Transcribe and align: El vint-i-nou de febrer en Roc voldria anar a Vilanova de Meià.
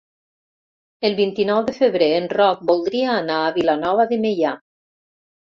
El 1.09 1.17
vint-i-nou 1.19 1.59
de 1.67 1.75
febrer 1.81 2.07
en 2.21 2.25
Roc 2.39 2.65
voldria 2.71 3.13
anar 3.19 3.37
a 3.43 3.53
Vilanova 3.61 4.09
de 4.15 4.21
Meià. 4.27 4.57